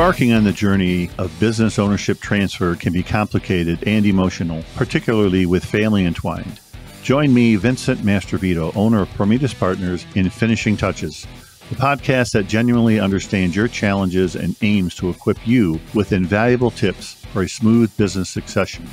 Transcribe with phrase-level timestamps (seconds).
[0.00, 5.62] Embarking on the journey of business ownership transfer can be complicated and emotional, particularly with
[5.62, 6.58] family entwined.
[7.02, 11.26] Join me, Vincent Mastrovito, owner of Prometis Partners, in Finishing Touches,
[11.68, 17.22] the podcast that genuinely understands your challenges and aims to equip you with invaluable tips
[17.34, 18.88] for a smooth business succession.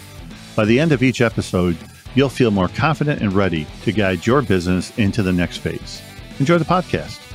[0.58, 1.78] By the end of each episode,
[2.16, 6.02] you'll feel more confident and ready to guide your business into the next phase.
[6.42, 7.27] Enjoy the podcast.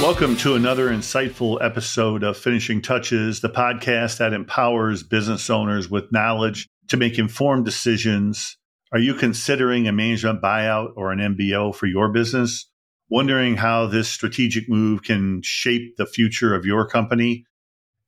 [0.00, 6.10] Welcome to another insightful episode of Finishing Touches, the podcast that empowers business owners with
[6.10, 8.56] knowledge to make informed decisions.
[8.92, 12.66] Are you considering a management buyout or an MBO for your business?
[13.10, 17.44] Wondering how this strategic move can shape the future of your company?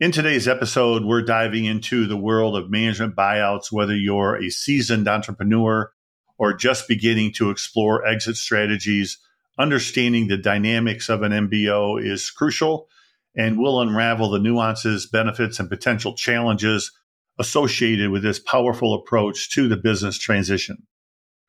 [0.00, 5.08] In today's episode, we're diving into the world of management buyouts, whether you're a seasoned
[5.08, 5.92] entrepreneur
[6.38, 9.18] or just beginning to explore exit strategies
[9.58, 12.88] understanding the dynamics of an MBO is crucial
[13.36, 16.92] and will unravel the nuances, benefits, and potential challenges
[17.38, 20.86] associated with this powerful approach to the business transition.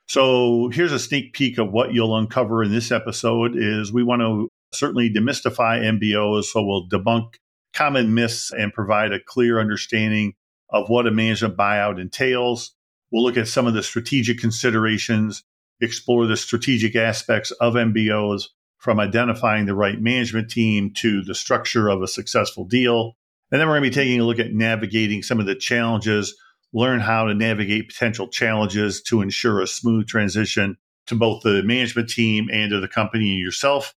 [0.07, 4.21] So here's a sneak peek of what you'll uncover in this episode is we want
[4.21, 7.35] to certainly demystify MBOs so we'll debunk
[7.73, 10.33] common myths and provide a clear understanding
[10.69, 12.75] of what a management buyout entails.
[13.11, 15.43] We'll look at some of the strategic considerations
[15.81, 18.43] explore the strategic aspects of MBOs
[18.77, 23.13] from identifying the right management team to the structure of a successful deal.
[23.51, 26.35] And then we're going to be taking a look at navigating some of the challenges,
[26.73, 30.75] learn how to navigate potential challenges to ensure a smooth transition
[31.07, 33.93] to both the management team and to the company and yourself.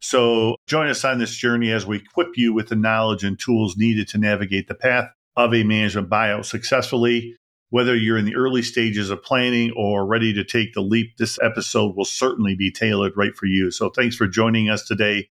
[0.00, 3.76] So join us on this journey as we equip you with the knowledge and tools
[3.76, 7.36] needed to navigate the path of a management buyout successfully.
[7.70, 11.38] Whether you're in the early stages of planning or ready to take the leap, this
[11.42, 13.70] episode will certainly be tailored right for you.
[13.70, 15.28] So thanks for joining us today.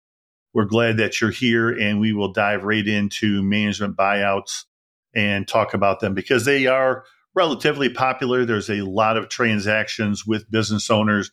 [0.53, 4.65] We're glad that you're here and we will dive right into management buyouts
[5.15, 8.45] and talk about them because they are relatively popular.
[8.45, 11.31] There's a lot of transactions with business owners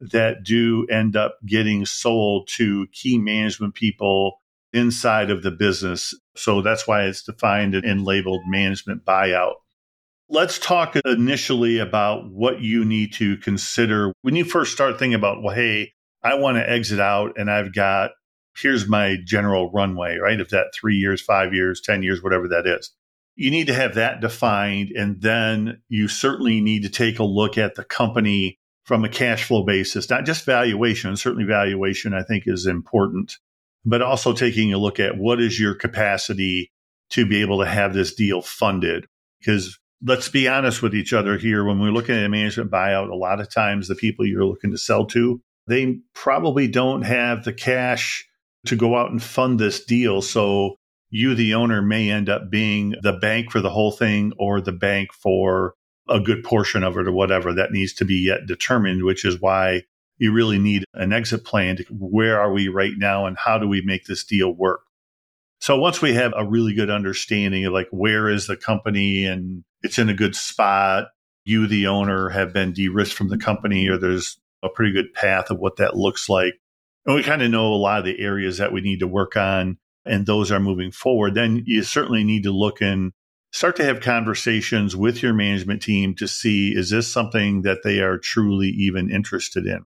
[0.00, 4.40] that do end up getting sold to key management people
[4.72, 6.14] inside of the business.
[6.36, 9.54] So that's why it's defined and labeled management buyout.
[10.28, 15.42] Let's talk initially about what you need to consider when you first start thinking about,
[15.42, 15.92] well, hey,
[16.22, 18.12] I want to exit out and I've got,
[18.56, 20.40] here's my general runway, right?
[20.40, 22.90] If that three years, five years, 10 years, whatever that is.
[23.36, 24.90] You need to have that defined.
[24.90, 29.44] And then you certainly need to take a look at the company from a cash
[29.44, 31.16] flow basis, not just valuation.
[31.16, 33.36] Certainly, valuation, I think, is important,
[33.84, 36.70] but also taking a look at what is your capacity
[37.10, 39.06] to be able to have this deal funded.
[39.40, 41.64] Because let's be honest with each other here.
[41.64, 44.70] When we're looking at a management buyout, a lot of times the people you're looking
[44.70, 48.26] to sell to, they probably don't have the cash
[48.66, 50.20] to go out and fund this deal.
[50.22, 50.76] So
[51.10, 54.72] you, the owner, may end up being the bank for the whole thing or the
[54.72, 55.74] bank for
[56.08, 59.40] a good portion of it or whatever that needs to be yet determined, which is
[59.40, 59.82] why
[60.18, 61.76] you really need an exit plan.
[61.76, 64.82] To, where are we right now and how do we make this deal work?
[65.64, 69.64] So once we have a really good understanding of like where is the company and
[69.82, 71.06] it's in a good spot,
[71.46, 75.14] you, the owner, have been de risked from the company, or there's a pretty good
[75.14, 76.52] path of what that looks like.
[77.06, 79.38] And we kind of know a lot of the areas that we need to work
[79.38, 81.34] on, and those are moving forward.
[81.34, 83.12] Then you certainly need to look and
[83.50, 88.00] start to have conversations with your management team to see is this something that they
[88.00, 89.86] are truly even interested in?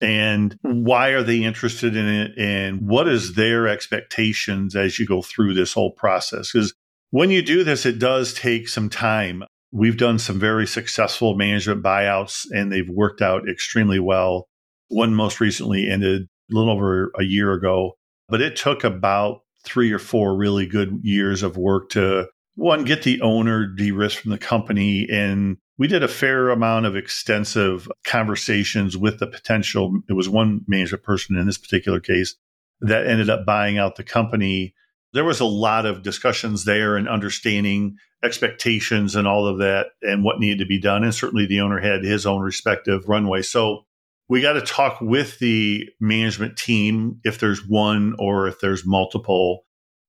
[0.00, 0.84] And hmm.
[0.84, 2.32] why are they interested in it?
[2.38, 6.52] And what is their expectations as you go through this whole process?
[6.52, 6.74] Because
[7.10, 9.44] when you do this it does take some time.
[9.72, 14.48] We've done some very successful management buyouts and they've worked out extremely well.
[14.88, 17.94] One most recently ended a little over a year ago
[18.30, 23.02] but it took about three or four really good years of work to one get
[23.02, 28.98] the owner de-risked from the company and we did a fair amount of extensive conversations
[28.98, 30.02] with the potential.
[30.10, 32.36] It was one management person in this particular case
[32.82, 34.74] that ended up buying out the company.
[35.14, 40.22] There was a lot of discussions there and understanding expectations and all of that and
[40.22, 41.02] what needed to be done.
[41.02, 43.40] And certainly the owner had his own respective runway.
[43.40, 43.86] So
[44.28, 49.64] we got to talk with the management team if there's one or if there's multiple.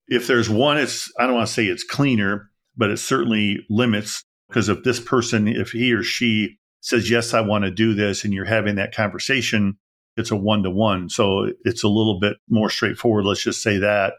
[0.09, 4.25] If there's one, it's, I don't want to say it's cleaner, but it certainly limits
[4.51, 8.25] because if this person, if he or she says, Yes, I want to do this,
[8.25, 9.77] and you're having that conversation,
[10.17, 11.09] it's a one to one.
[11.09, 13.25] So it's a little bit more straightforward.
[13.25, 14.15] Let's just say that.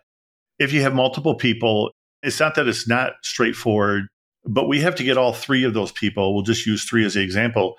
[0.58, 1.90] If you have multiple people,
[2.22, 4.04] it's not that it's not straightforward,
[4.44, 6.34] but we have to get all three of those people.
[6.34, 7.74] We'll just use three as the example.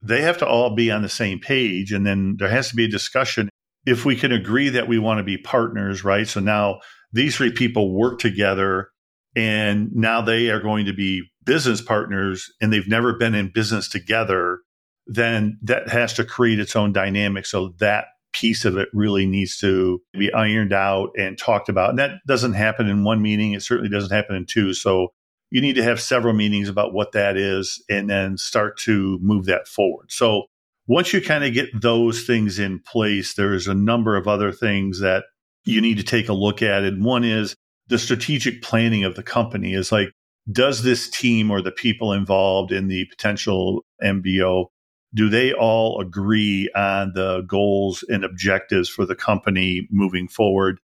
[0.00, 1.92] They have to all be on the same page.
[1.92, 3.48] And then there has to be a discussion.
[3.84, 6.26] if we can agree that we want to be partners, right?
[6.26, 6.80] So now
[7.12, 8.90] these three people work together
[9.36, 13.88] and now they are going to be business partners and they've never been in business
[13.88, 14.60] together,
[15.06, 17.46] then that has to create its own dynamic.
[17.46, 21.90] So that piece of it really needs to be ironed out and talked about.
[21.90, 23.52] And that doesn't happen in one meeting.
[23.52, 24.74] It certainly doesn't happen in two.
[24.74, 25.08] So
[25.50, 29.46] you need to have several meetings about what that is and then start to move
[29.46, 30.10] that forward.
[30.10, 30.46] So
[30.86, 35.00] once you kind of get those things in place, there's a number of other things
[35.00, 35.24] that
[35.64, 36.84] you need to take a look at.
[36.84, 37.56] And one is
[37.88, 40.08] the strategic planning of the company is like,
[40.50, 44.66] does this team or the people involved in the potential MBO,
[45.14, 50.78] do they all agree on the goals and objectives for the company moving forward?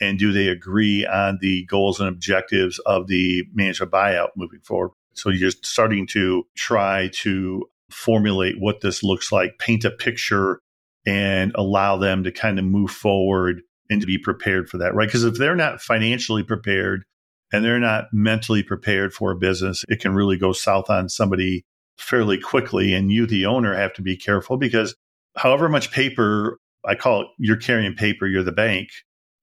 [0.00, 4.92] And do they agree on the goals and objectives of the management buyout moving forward?
[5.14, 10.60] So you're starting to try to formulate what this looks like, paint a picture,
[11.06, 15.08] and allow them to kind of move forward and to be prepared for that, right?
[15.08, 17.04] Because if they're not financially prepared
[17.52, 21.64] and they're not mentally prepared for a business, it can really go south on somebody
[21.96, 22.94] fairly quickly.
[22.94, 24.94] And you, the owner, have to be careful because
[25.36, 28.88] however much paper I call it, you're carrying paper, you're the bank.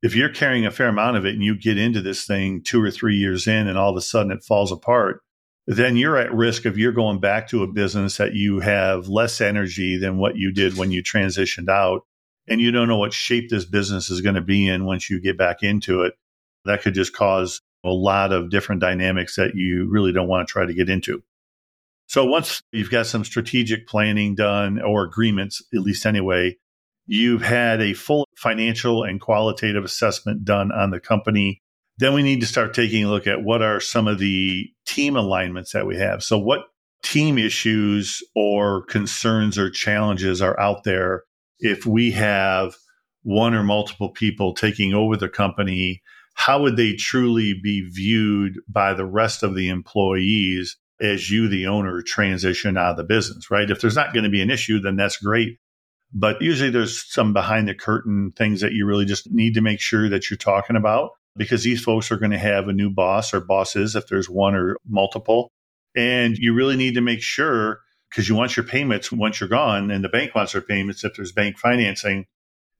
[0.02, 2.82] If you're carrying a fair amount of it and you get into this thing two
[2.82, 5.22] or three years in and all of a sudden it falls apart,
[5.68, 9.42] then you're at risk of you're going back to a business that you have less
[9.42, 12.02] energy than what you did when you transitioned out.
[12.48, 15.20] And you don't know what shape this business is going to be in once you
[15.20, 16.14] get back into it.
[16.66, 20.52] That could just cause a lot of different dynamics that you really don't want to
[20.52, 21.24] try to get into.
[22.08, 26.58] So once you've got some strategic planning done or agreements, at least anyway,
[27.08, 31.62] you've had a full financial and qualitative assessment done on the company
[31.98, 35.16] then we need to start taking a look at what are some of the team
[35.16, 36.24] alignments that we have.
[36.24, 36.66] So, what
[37.04, 41.24] team issues or concerns or challenges are out there
[41.60, 42.76] if we have
[43.24, 46.02] one or multiple people taking over the company?
[46.36, 51.68] How would they truly be viewed by the rest of the employees as you, the
[51.68, 53.70] owner, transition out of the business, right?
[53.70, 55.58] If there's not going to be an issue, then that's great.
[56.14, 59.80] But usually there's some behind the curtain things that you really just need to make
[59.80, 63.34] sure that you're talking about because these folks are going to have a new boss
[63.34, 65.52] or bosses if there's one or multiple.
[65.96, 67.80] And you really need to make sure
[68.10, 71.16] because you want your payments once you're gone and the bank wants their payments if
[71.16, 72.26] there's bank financing.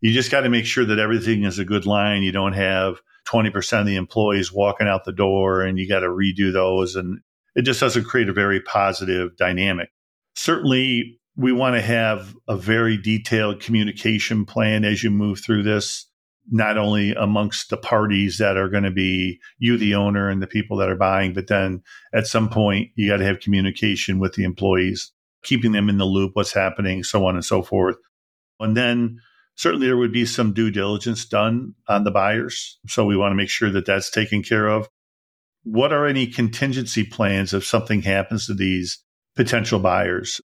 [0.02, 2.24] You just got to make sure that everything is a good line.
[2.24, 6.08] You don't have 20% of the employees walking out the door and you got to
[6.08, 6.96] redo those.
[6.96, 7.20] And
[7.56, 9.90] it just doesn't create a very positive dynamic.
[10.36, 16.08] Certainly, we want to have a very detailed communication plan as you move through this
[16.52, 20.48] not only amongst the parties that are going to be you, the owner, and the
[20.48, 21.82] people that are buying, but then
[22.14, 25.12] at some point you got to have communication with the employees,
[25.44, 27.96] keeping them in the loop, what's happening, so on and so forth.
[28.60, 29.20] And then
[29.56, 32.80] certainly there would be some due diligence done on the buyers.
[32.88, 34.88] So we want to make sure that that's taken care of.
[35.64, 39.04] What are any contingency plans if something happens to these
[39.36, 40.40] potential buyers?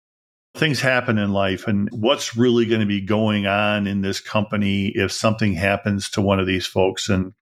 [0.55, 4.87] things happen in life and what's really going to be going on in this company
[4.95, 7.09] if something happens to one of these folks.
[7.09, 7.33] And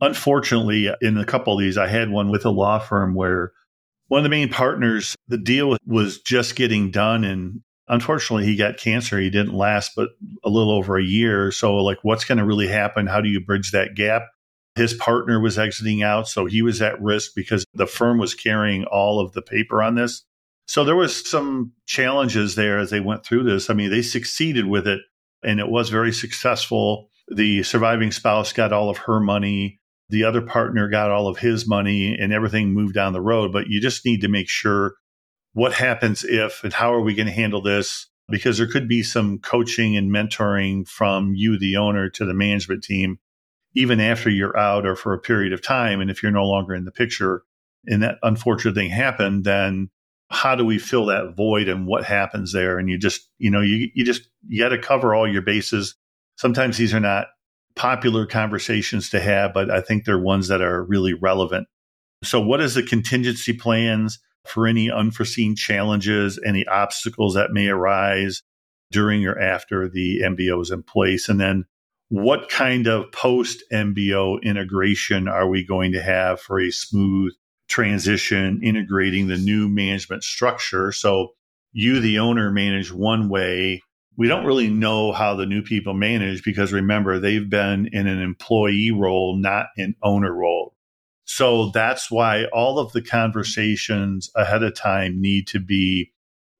[0.00, 3.52] unfortunately, in a couple of these, I had one with a law firm where
[4.08, 7.24] one of the main partners, the deal was just getting done.
[7.24, 9.18] And unfortunately, he got cancer.
[9.18, 10.10] He didn't last but
[10.44, 11.50] a little over a year.
[11.50, 13.06] So, like, what's going to really happen?
[13.06, 14.22] How do you bridge that gap?
[14.74, 16.28] His partner was exiting out.
[16.28, 19.96] So he was at risk because the firm was carrying all of the paper on
[19.96, 20.24] this.
[20.66, 23.70] So there was some challenges there as they went through this.
[23.70, 25.00] I mean, they succeeded with it
[25.42, 27.08] and it was very successful.
[27.26, 29.80] The surviving spouse got all of her money.
[30.10, 33.52] The other partner got all of his money and everything moved down the road.
[33.52, 34.94] But you just need to make sure
[35.58, 38.06] what happens if and how are we going to handle this?
[38.28, 42.84] Because there could be some coaching and mentoring from you, the owner, to the management
[42.84, 43.18] team,
[43.74, 46.00] even after you're out or for a period of time.
[46.00, 47.42] And if you're no longer in the picture
[47.86, 49.90] and that unfortunate thing happened, then
[50.30, 52.78] how do we fill that void and what happens there?
[52.78, 55.96] And you just, you know, you, you just, you got to cover all your bases.
[56.36, 57.26] Sometimes these are not
[57.74, 61.66] popular conversations to have, but I think they're ones that are really relevant.
[62.22, 68.42] So what is the contingency plans for any unforeseen challenges, any obstacles that may arise
[68.90, 71.28] during or after the MBO is in place?
[71.28, 71.64] And then
[72.08, 77.32] what kind of post MBO integration are we going to have for a smooth
[77.68, 80.90] transition, integrating the new management structure.
[80.90, 81.34] So
[81.72, 83.82] you, the owner, manage one way.
[84.16, 88.20] We don't really know how the new people manage because remember, they've been in an
[88.20, 90.74] employee role, not an owner role.
[91.30, 96.12] So that's why all of the conversations ahead of time need to be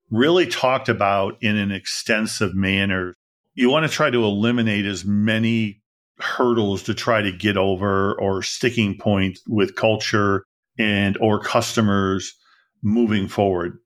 [0.09, 3.15] really talked about in an extensive manner
[3.59, 5.81] you want to try to eliminate as many
[6.17, 10.45] hurdles to try to get over or sticking points with culture
[10.77, 12.35] and or customers
[12.81, 13.77] moving forward.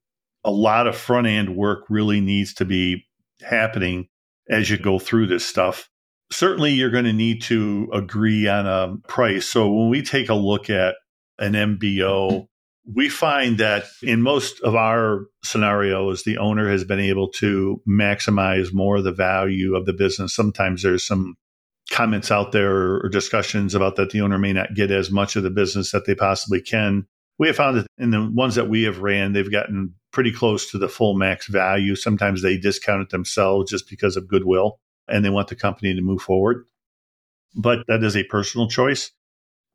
[0.44, 3.04] A lot of front end work really needs to be
[3.42, 4.06] happening
[4.48, 5.88] as you go through this stuff.
[6.30, 9.46] Certainly, you're going to need to agree on a price.
[9.46, 10.96] So, when we take a look at
[11.38, 12.46] an MBO,
[12.92, 18.72] we find that in most of our scenarios, the owner has been able to maximize
[18.72, 20.34] more of the value of the business.
[20.34, 21.34] Sometimes there's some
[21.90, 25.42] comments out there or discussions about that the owner may not get as much of
[25.42, 27.06] the business that they possibly can.
[27.38, 30.70] We have found that in the ones that we have ran, they've gotten pretty close
[30.70, 31.96] to the full max value.
[31.96, 36.02] Sometimes they discount it themselves just because of goodwill and they want the company to
[36.02, 36.66] move forward.
[37.54, 39.12] But that is a personal choice.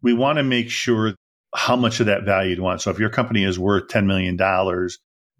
[0.01, 1.15] We want to make sure
[1.55, 2.81] how much of that value you want.
[2.81, 4.37] So if your company is worth $10 million,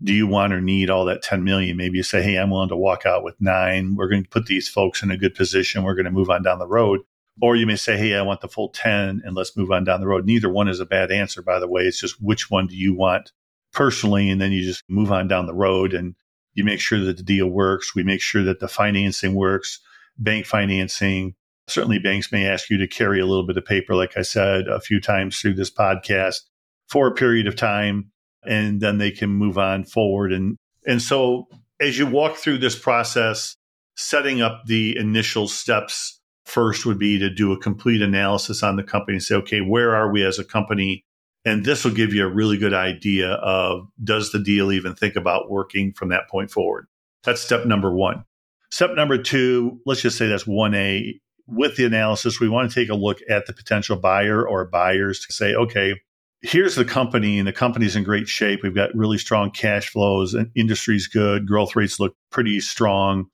[0.02, 1.78] do you want or need all that 10 million?
[1.78, 3.96] Maybe you say, Hey, I'm willing to walk out with nine.
[3.96, 5.84] We're going to put these folks in a good position.
[5.84, 7.02] We're going to move on down the road.
[7.42, 10.00] Or you may say, Hey, I want the full 10 and let's move on down
[10.00, 10.26] the road.
[10.26, 11.84] Neither one is a bad answer, by the way.
[11.84, 13.32] It's just which one do you want
[13.74, 14.30] personally?
[14.30, 16.16] And then you just move on down the road and
[16.60, 17.96] you make sure that the deal works.
[17.96, 19.80] We make sure that the financing works,
[20.18, 21.34] bank financing.
[21.68, 24.68] Certainly banks may ask you to carry a little bit of paper, like I said
[24.68, 26.42] a few times through this podcast
[26.88, 28.12] for a period of time
[28.46, 30.34] and then they can move on forward.
[30.34, 31.48] And, and so
[31.80, 33.56] as you walk through this process,
[33.96, 38.84] setting up the initial steps first would be to do a complete analysis on the
[38.84, 41.06] company and say, okay, where are we as a company?
[41.50, 45.16] And this will give you a really good idea of does the deal even think
[45.16, 46.86] about working from that point forward?
[47.24, 48.24] That's step number one.
[48.72, 51.20] Step number two, let's just say that's 1A.
[51.48, 55.26] With the analysis, we want to take a look at the potential buyer or buyers
[55.26, 55.96] to say, okay,
[56.44, 58.62] here's the company and the company's in great shape.
[58.62, 61.48] We've got really strong cash flows and industry's good.
[61.48, 63.26] Growth rates look pretty strong.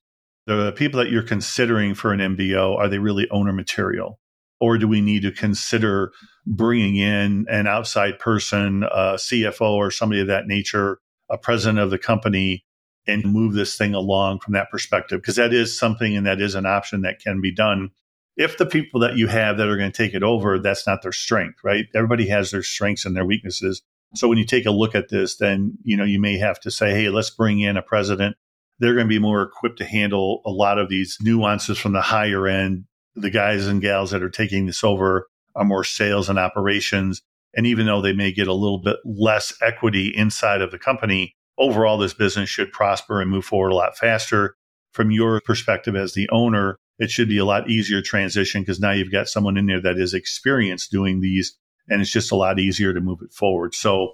[0.48, 4.20] The people that you're considering for an MBO, are they really owner material?
[4.66, 6.12] Or do we need to consider
[6.48, 11.92] bringing in an outside person, a CFO or somebody of that nature, a president of
[11.92, 12.66] the company,
[13.08, 15.22] and move this thing along from that perspective?
[15.22, 17.92] Because that is something and that is an option that can be done
[18.38, 21.02] if the people that you have that are going to take it over, that's not
[21.02, 21.86] their strength, right?
[21.96, 23.82] Everybody has their strengths and their weaknesses.
[24.16, 26.72] So when you take a look at this, then you know you may have to
[26.72, 28.36] say, hey, let's bring in a president.
[28.80, 32.02] They're going to be more equipped to handle a lot of these nuances from the
[32.02, 32.86] higher end.
[33.16, 37.22] The guys and gals that are taking this over are more sales and operations.
[37.56, 41.36] And even though they may get a little bit less equity inside of the company,
[41.58, 44.56] overall, this business should prosper and move forward a lot faster.
[44.92, 48.92] From your perspective as the owner, it should be a lot easier transition because now
[48.92, 51.58] you've got someone in there that is experienced doing these
[51.88, 53.76] and it's just a lot easier to move it forward.
[53.76, 54.14] So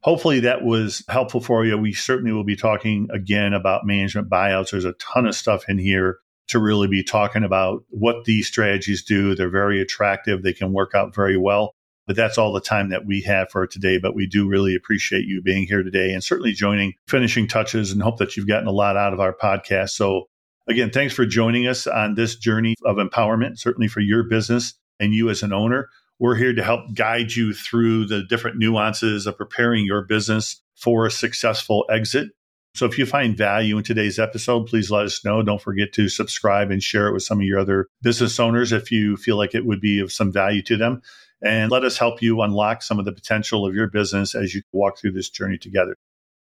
[0.00, 1.78] hopefully that was helpful for you.
[1.78, 4.70] We certainly will be talking again about management buyouts.
[4.70, 9.02] There's a ton of stuff in here to really be talking about what these strategies
[9.02, 9.34] do.
[9.34, 10.42] They're very attractive.
[10.42, 11.74] They can work out very well.
[12.06, 13.98] But that's all the time that we have for today.
[13.98, 18.02] But we do really appreciate you being here today and certainly joining finishing touches and
[18.02, 19.90] hope that you've gotten a lot out of our podcast.
[19.90, 20.28] So
[20.66, 25.14] Again, thanks for joining us on this journey of empowerment, certainly for your business and
[25.14, 25.90] you as an owner.
[26.18, 31.04] We're here to help guide you through the different nuances of preparing your business for
[31.06, 32.30] a successful exit.
[32.74, 35.42] So if you find value in today's episode, please let us know.
[35.42, 38.90] Don't forget to subscribe and share it with some of your other business owners if
[38.90, 41.00] you feel like it would be of some value to them.
[41.40, 44.62] And let us help you unlock some of the potential of your business as you
[44.72, 45.96] walk through this journey together.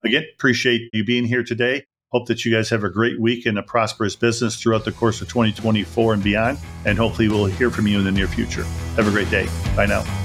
[0.02, 1.84] Again, appreciate you being here today.
[2.10, 5.20] Hope that you guys have a great week and a prosperous business throughout the course
[5.20, 6.58] of 2024 and beyond.
[6.86, 8.64] And hopefully, we'll hear from you in the near future.
[8.96, 9.48] Have a great day.
[9.74, 10.23] Bye now.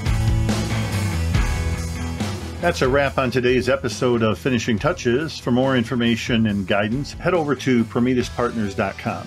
[2.60, 5.38] That's a wrap on today's episode of Finishing Touches.
[5.38, 9.26] For more information and guidance, head over to prometispartners.com.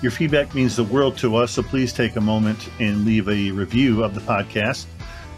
[0.00, 3.50] Your feedback means the world to us, so please take a moment and leave a
[3.50, 4.86] review of the podcast.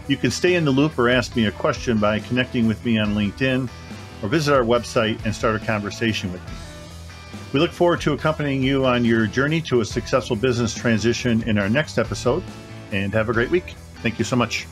[0.09, 2.99] You can stay in the loop or ask me a question by connecting with me
[2.99, 3.67] on LinkedIn
[4.23, 6.53] or visit our website and start a conversation with me.
[7.55, 11.57] We look forward to accompanying you on your journey to a successful business transition in
[11.57, 12.43] our next episode,
[12.93, 13.75] and have a great week.
[14.03, 14.67] Thank you so much.